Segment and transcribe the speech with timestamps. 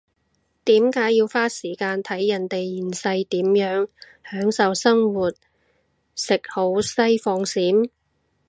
[0.65, 3.87] 點解要花時間睇人哋現世點樣
[4.23, 5.31] 享受生活
[6.15, 7.87] 食好西放閃？